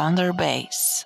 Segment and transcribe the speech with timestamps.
[0.00, 1.04] AlexUnder Base.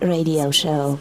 [0.00, 0.98] Radio Show.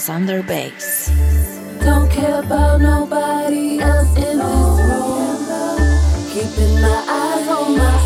[0.00, 1.10] AlexUnder Base.
[1.84, 5.36] Don't care about nobody else in this room.
[6.32, 7.99] Keeping my eyes on my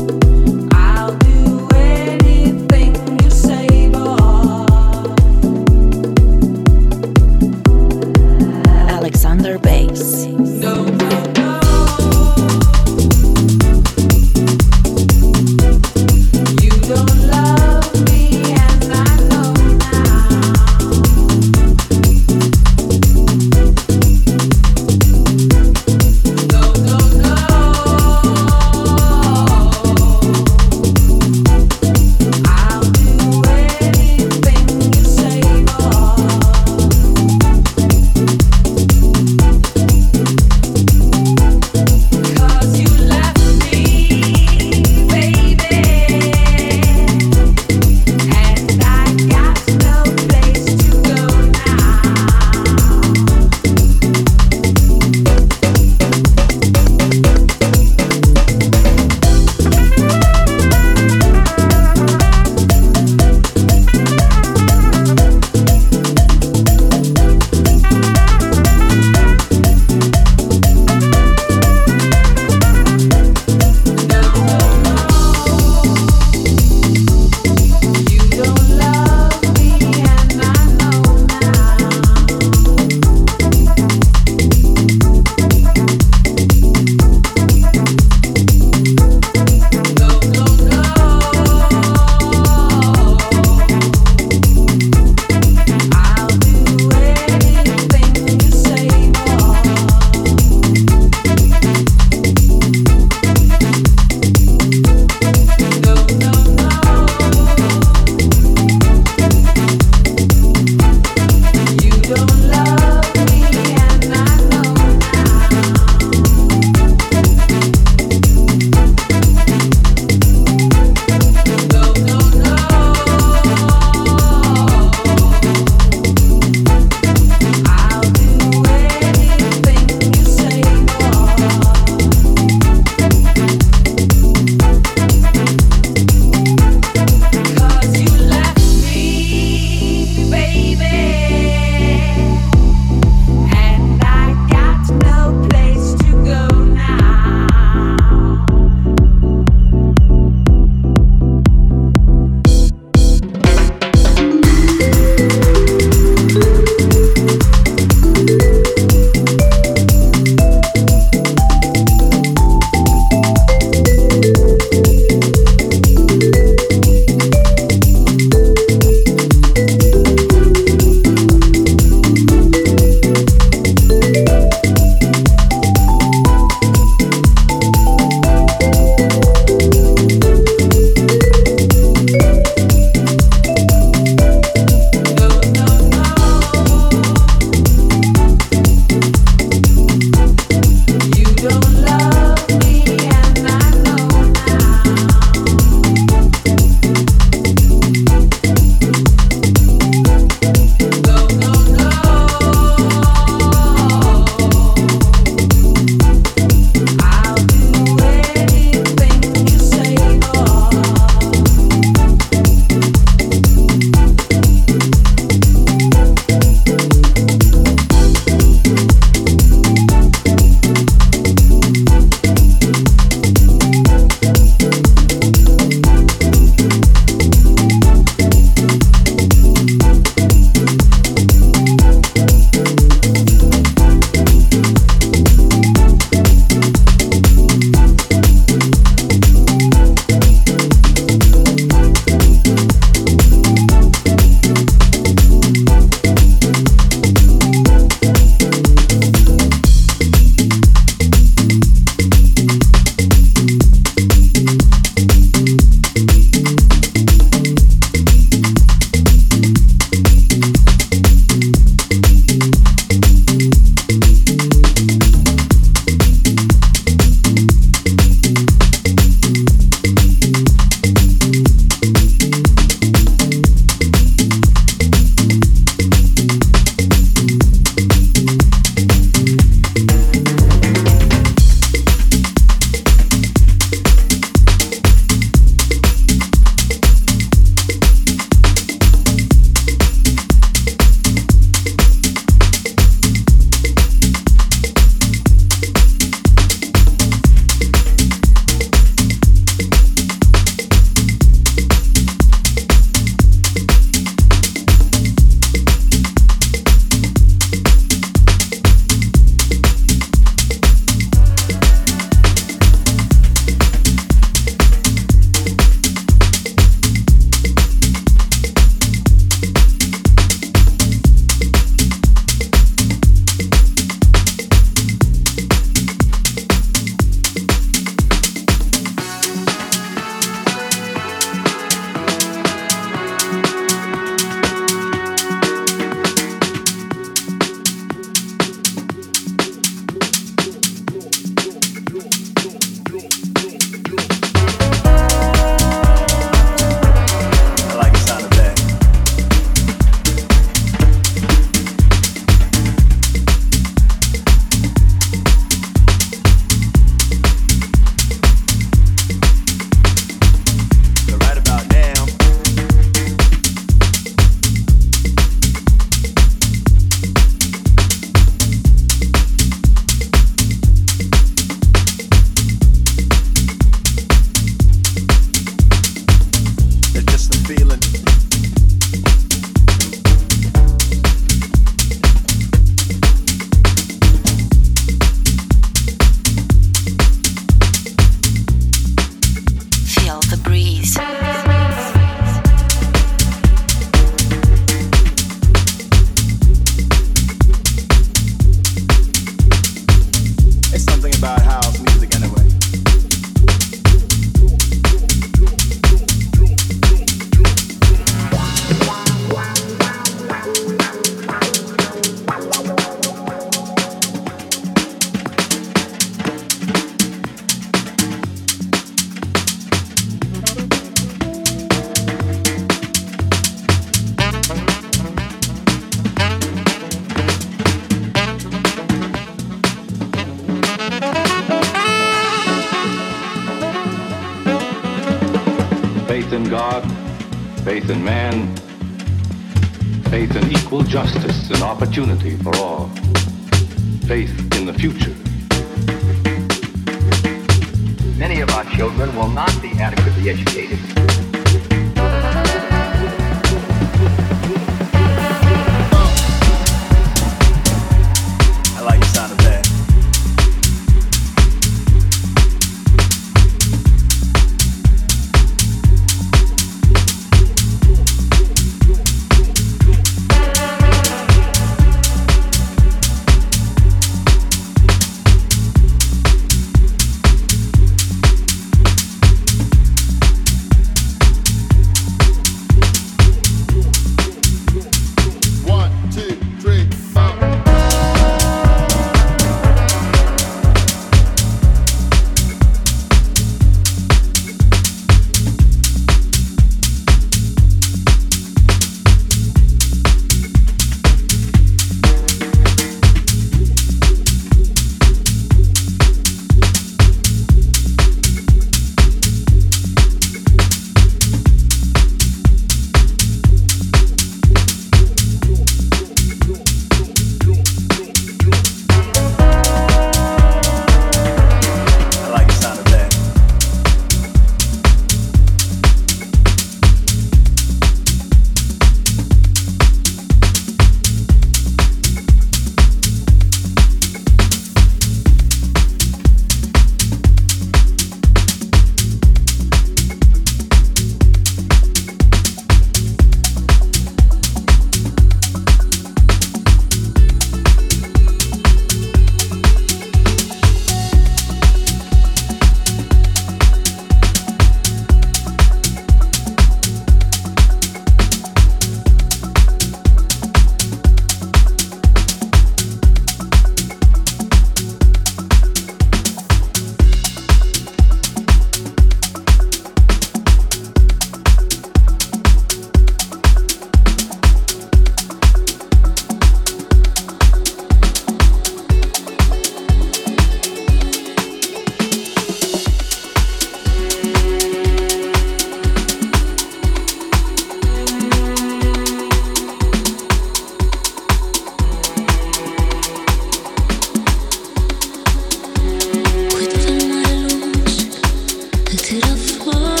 [599.49, 600.00] close.